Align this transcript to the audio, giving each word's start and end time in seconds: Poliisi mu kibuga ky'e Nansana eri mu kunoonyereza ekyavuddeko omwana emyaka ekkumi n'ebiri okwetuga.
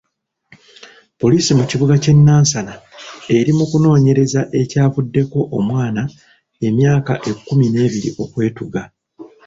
Poliisi 1.19 1.51
mu 1.57 1.63
kibuga 1.69 1.93
ky'e 2.03 2.13
Nansana 2.15 2.73
eri 3.37 3.51
mu 3.57 3.65
kunoonyereza 3.71 4.41
ekyavuddeko 4.61 5.39
omwana 5.57 6.03
emyaka 6.67 7.13
ekkumi 7.29 7.65
n'ebiri 7.69 8.09
okwetuga. 8.23 8.81